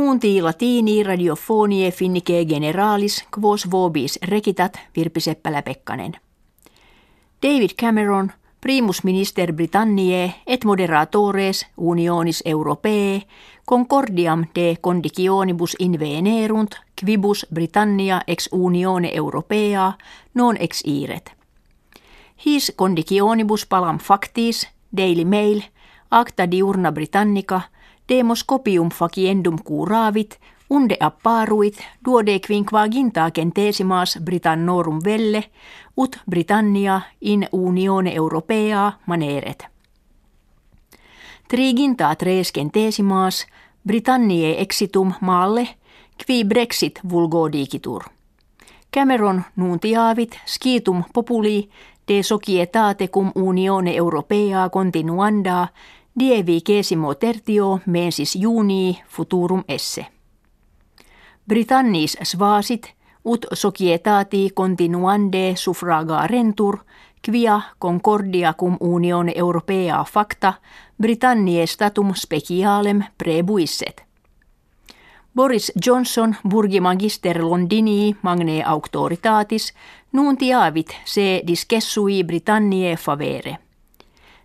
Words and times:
Nuunti 0.00 0.42
latini 0.42 1.02
radiofonie 1.02 1.90
finnike 1.90 2.44
generalis 2.44 3.24
quos 3.38 3.70
vobis 3.70 4.18
recitat 4.22 4.80
Virpi 4.96 5.20
Seppälä-Pekkanen. 5.20 6.12
David 7.42 7.70
Cameron, 7.80 8.32
primus 8.60 9.04
minister 9.04 9.52
Britanniae 9.52 10.34
et 10.46 10.64
moderatores 10.64 11.66
unionis 11.76 12.42
europee, 12.44 13.22
concordiam 13.70 14.44
de 14.54 14.76
conditionibus 14.80 15.76
invenerunt 15.78 16.70
quibus 17.00 17.46
Britannia 17.54 18.20
ex 18.26 18.48
unione 18.52 19.10
europea 19.14 19.92
non 20.34 20.56
ex 20.60 20.82
iret. 20.84 21.32
His 22.46 22.72
conditionibus 22.76 23.66
palam 23.66 23.98
factis, 23.98 24.68
Daily 24.96 25.24
Mail, 25.24 25.62
acta 26.10 26.50
diurna 26.50 26.92
Britannica, 26.92 27.60
demos 28.08 28.44
copium 28.44 28.88
faciendum 28.90 29.56
curavit, 29.64 30.38
unde 30.70 30.96
apparuit 31.00 31.74
duode 32.04 32.40
quinquagintaken 32.46 33.52
tesimas 33.52 34.18
Britannorum 34.24 35.00
velle, 35.04 35.44
ut 35.96 36.20
Britannia 36.30 37.00
in 37.20 37.48
unione 37.52 38.14
europea 38.14 38.92
maneret. 39.06 39.66
Triginta 41.48 42.14
tresken 42.14 42.70
tesimas 42.70 43.46
Britanniae 43.86 44.60
exitum 44.60 45.12
maalle, 45.20 45.68
qui 46.26 46.44
Brexit 46.44 47.00
vulgodikitur. 47.10 48.04
Cameron 48.94 49.42
nuntiavit 49.56 50.40
skitum 50.46 51.04
populi 51.12 51.68
de 52.08 52.22
societate 52.22 53.08
cum 53.08 53.32
unione 53.34 53.96
europea 53.96 54.68
continuanda 54.68 55.68
dievi 56.18 56.60
kesimo 56.60 57.14
tertio 57.14 57.80
mensis 57.86 58.36
junii 58.36 59.02
futurum 59.08 59.64
esse. 59.68 60.06
Britannis 61.48 62.16
svasit 62.22 62.94
ut 63.24 63.46
societati 63.52 64.50
continuande 64.54 65.56
suffraga 65.56 66.26
rentur 66.26 66.78
quia 67.26 67.60
concordia 67.78 68.54
cum 68.54 68.76
unione 68.80 69.32
europea 69.36 70.04
facta 70.04 70.54
Britanniae 71.02 71.66
statum 71.66 72.14
specialem 72.14 73.02
prebuisset. 73.18 74.04
Boris 75.34 75.72
Johnson 75.86 76.36
burgimagister 76.48 77.44
Londinii 77.44 78.16
magne 78.22 78.62
auctoritatis 78.64 79.74
nuntiavit 80.12 80.96
se 81.04 81.42
discessui 81.46 82.24
Britanniae 82.24 82.96
favere. 82.96 83.69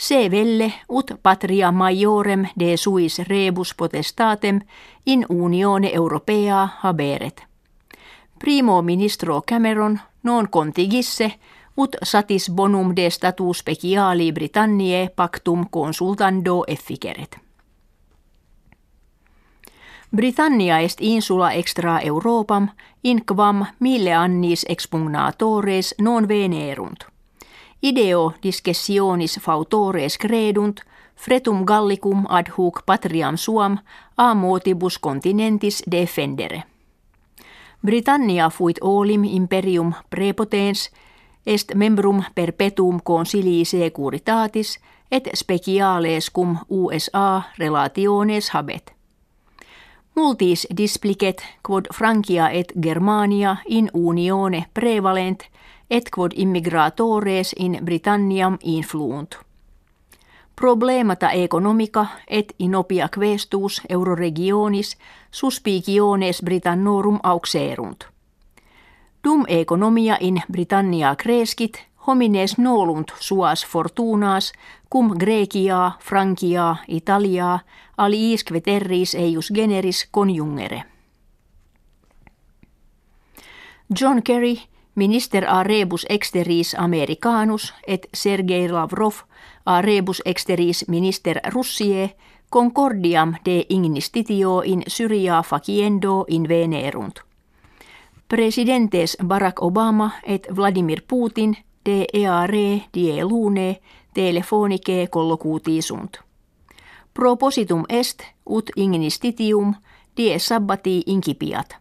Se 0.00 0.30
velle 0.30 0.72
ut 0.88 1.12
patria 1.22 1.72
majorem 1.72 2.46
de 2.60 2.76
suis 2.76 3.18
rebus 3.18 3.74
potestatem 3.74 4.60
in 5.06 5.26
unione 5.28 5.90
europea 5.92 6.68
haberet. 6.82 7.44
Primo 8.38 8.82
ministro 8.82 9.42
Cameron 9.46 10.00
non 10.22 10.48
contigisse 10.48 11.32
ut 11.76 11.96
satis 12.02 12.50
bonum 12.50 12.96
de 12.96 13.10
status 13.10 13.58
speciali 13.58 14.32
Britanniae 14.32 15.08
pactum 15.16 15.66
consultando 15.70 16.64
efficeret. 16.66 17.38
Britannia 20.16 20.80
est 20.80 21.00
insula 21.00 21.52
extra 21.52 22.00
Europam 22.00 22.68
in 23.04 23.24
quam 23.26 23.66
mille 23.78 24.14
annis 24.14 24.66
expugnatores 24.68 25.94
non 25.98 26.28
venerunt. 26.28 27.19
Ideo 27.82 28.32
discessionis 28.42 29.38
fautores 29.40 30.18
credunt, 30.18 30.80
fretum 31.16 31.64
gallicum 31.64 32.26
ad 32.28 32.46
hoc 32.58 32.82
patriam 32.86 33.36
suam 33.36 33.78
a 34.16 34.34
motibus 34.34 34.98
continentis 34.98 35.82
defendere. 35.90 36.62
Britannia 37.86 38.50
fuit 38.50 38.78
olim 38.80 39.24
imperium 39.24 39.94
prepotens 40.10 40.90
est 41.46 41.74
membrum 41.74 42.22
perpetuum 42.34 43.00
consilii 43.02 43.64
securitatis 43.64 44.78
et 45.10 45.28
speciales 45.34 46.30
cum 46.30 46.56
USA 46.68 47.42
relationes 47.58 48.50
habet. 48.50 48.99
Multis 50.20 50.66
displicet 50.76 51.42
quod 51.68 51.84
Francia 51.94 52.50
et 52.50 52.72
Germania 52.82 53.56
in 53.68 53.90
unione 53.94 54.64
prevalent 54.74 55.40
et 55.90 56.10
quod 56.16 56.32
immigratores 56.34 57.54
in 57.58 57.78
Britanniam 57.84 58.58
influunt. 58.62 59.34
Problemata 60.56 61.30
economica 61.30 62.06
et 62.28 62.54
inopia 62.58 63.08
questus 63.18 63.80
euroregionis 63.88 64.96
suspiciones 65.30 66.42
Britannorum 66.44 67.18
auxerunt. 67.22 68.04
Dum 69.24 69.44
economia 69.48 70.16
in 70.20 70.42
Britannia 70.52 71.16
crescit, 71.16 71.86
homines 72.06 72.58
nolunt 72.58 73.12
suas 73.20 73.66
fortunas, 73.66 74.52
cum 74.92 75.18
Grecia, 75.18 75.92
Frankia, 76.00 76.76
Italia, 76.88 77.58
aliisque 77.96 78.60
terris 78.60 79.14
eius 79.14 79.50
generis 79.54 80.08
conjungere. 80.10 80.82
John 84.00 84.22
Kerry, 84.22 84.58
minister 84.94 85.44
a 85.48 85.62
rebus 85.62 86.06
exteris 86.08 86.76
americanus 86.78 87.74
et 87.86 88.08
Sergei 88.14 88.68
Lavrov 88.68 89.14
a 89.66 89.82
rebus 89.82 90.22
exteris 90.24 90.84
minister 90.88 91.40
Russie 91.50 92.16
concordiam 92.50 93.34
de 93.44 93.66
ignistitio 93.68 94.62
in 94.64 94.82
Syria 94.86 95.42
faciendo 95.42 96.24
in 96.28 96.48
venerunt. 96.48 97.20
Presidentes 98.28 99.16
Barack 99.24 99.62
Obama 99.62 100.10
et 100.22 100.46
Vladimir 100.56 101.02
Putin 101.08 101.56
de 101.90 102.06
eare 102.12 102.82
die 102.94 103.24
lune 103.24 103.80
telefonike 104.14 105.06
collocutissunt. 105.10 106.20
Propositum 107.14 107.84
est 107.88 108.22
ut 108.46 108.70
ignistitium 108.76 109.74
die 110.16 110.38
sabbati 110.38 111.02
incipiat. 111.06 111.76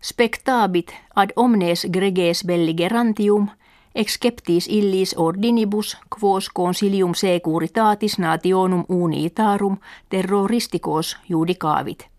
Spectabit 0.00 0.94
ad 1.14 1.32
omnes 1.36 1.86
greges 1.92 2.44
belligerantium 2.44 3.48
exceptis 3.94 4.68
illis 4.68 5.14
ordinibus 5.16 5.96
quos 6.08 6.50
consilium 6.58 7.14
securitatis 7.14 8.18
nationum 8.18 8.84
unitarum 8.88 9.76
terroristicos 10.08 11.16
judicavit. 11.28 12.15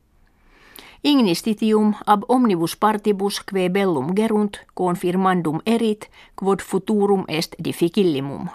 Ignistitium 1.03 1.93
ab 2.05 2.23
omnibus 2.27 2.75
partibus 2.75 3.43
que 3.43 3.69
bellum 3.69 4.15
gerunt 4.15 4.57
confirmandum 4.73 5.59
erit 5.65 6.09
quod 6.35 6.61
futurum 6.61 7.23
est 7.27 7.55
difficillimum. 7.63 8.49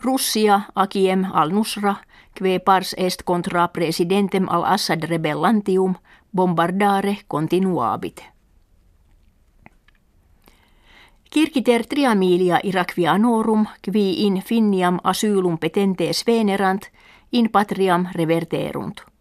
Russia 0.00 0.70
aciem 0.74 1.26
al 1.32 1.52
nusra 1.52 1.96
que 2.34 2.60
pars 2.60 2.94
est 2.98 3.22
contra 3.24 3.68
presidentem 3.68 4.46
al 4.48 4.64
Assad 4.64 5.04
rebellantium 5.04 5.94
bombardare 6.30 7.18
continuabit. 7.26 8.22
Kirkiter 11.30 11.86
triamilia 11.86 12.60
Irakvianorum 12.62 13.66
qui 13.82 14.26
in 14.26 14.42
finniam 14.42 14.98
asylum 15.04 15.58
petentes 15.58 16.24
venerant 16.26 16.88
in 17.32 17.50
patriam 17.50 18.06
reverterunt. 18.14 19.17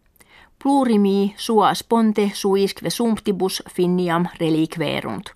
Plurimi 0.64 1.34
sua 1.38 1.74
sponte 1.74 2.32
suisque 2.34 2.90
sumptibus 2.90 3.64
finniam 3.70 4.26
reliquerunt. 4.40 5.30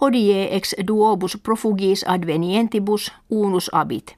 Hodie 0.00 0.56
ex 0.56 0.74
duobus 0.86 1.38
profugis 1.42 2.04
advenientibus 2.08 3.12
unus 3.30 3.70
abit. 3.72 4.16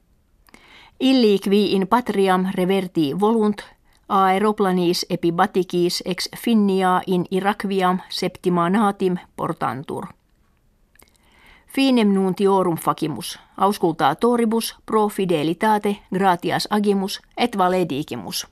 Illi 1.01 1.39
qui 1.39 1.73
in 1.73 1.89
patriam 1.89 2.47
reverti 2.55 3.21
volunt 3.21 3.63
aeroplanis 4.09 5.07
epibaticis 5.11 6.03
ex 6.07 6.29
finnia 6.37 7.01
in 7.07 7.25
Irakviam 7.31 7.99
septimanatim 8.09 9.17
portantur. 9.37 10.07
Finem 11.75 12.15
nuntiorum 12.15 12.77
facimus, 12.77 13.39
auscultaa 13.57 14.15
toribus 14.15 14.77
pro 14.87 15.09
fidelitate 15.09 15.97
gratias 16.15 16.69
agimus 16.71 17.21
et 17.37 17.59
valedigimus. 17.59 18.47